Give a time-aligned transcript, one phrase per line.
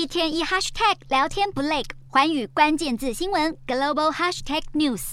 [0.00, 5.12] 一天一 hashtag 聊天不累，环宇关键字新闻 global hashtag news。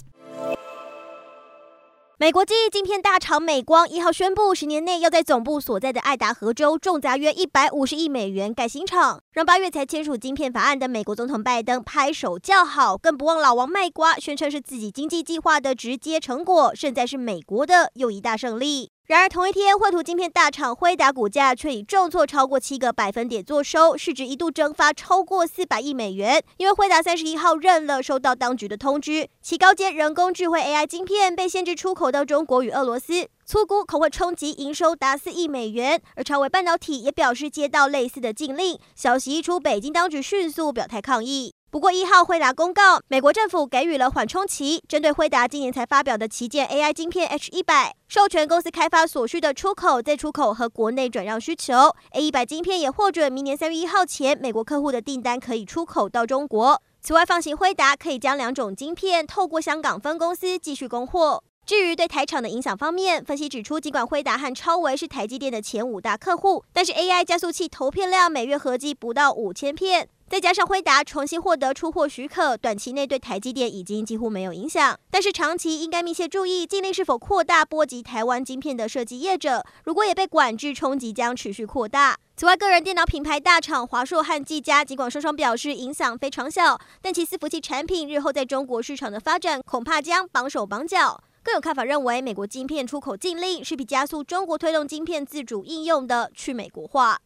[2.18, 18.92] 美国记忆晶片大厂美光一号宣布，十年内要在总部所在的爱达荷州重砸约一百五十亿美元盖新厂，让八月才签署晶片法案的美国总统拜登拍手叫好，更不忘老王卖瓜，宣称是自己经济计划的直接成果，胜在是美国的又一大胜利。
[19.08, 26.44] 然而同一天，绘图晶片大厂辉达股价却以重挫超过七个百分点作收，市值一度蒸发超过四百亿美元。
[26.58, 36.02] 因为辉达三十一号认了收到当局的通知，其高阶人工智慧 AI 晶片被限制出口到中国与俄罗斯，粗估恐会冲击营收达四亿美元。
[36.16, 41.54] 而超微半导体也表示接到类似的禁令，消息一出，北京当局迅速表态抗议。
[41.70, 51.94] 不过一号辉达公告，美国政府给予了缓冲期，针对辉达今年才发表的旗舰 AI 晶片 H 一百，授权公司开发所需的出口、再出口和国内转让需求。
[52.12, 56.82] A 一百晶片也获准明年三月一号前，美国客户的订单可以出口到中国。
[57.02, 61.44] 此外，放行辉达可以将两种晶片透过香港分公司继续供货。
[61.66, 70.08] 至于对台厂的影响方面，分析指出，尽管辉达和超微是台积电的前五大客户，但是 AI 加速器投片量每月合计不到五千片。
[70.38, 74.96] 再加上辉达重新获得出货许可，短期内对台积电已经几乎没有影响。
[75.10, 82.16] 但是长期应该密切注意禁令是否扩大波及台湾晶片的设计业者，如果也被管制，冲击将持续扩大。
[82.36, 91.20] 此外，个人电脑品牌大厂华硕和技嘉，尽管双双表示影响非常小，但其伺服器产品日后在中国市场的发展恐怕将绑手绑脚。
[91.42, 97.18] 更有看法认为，美国晶片出口禁令是必加速中国推动晶片自主应用的去美国化。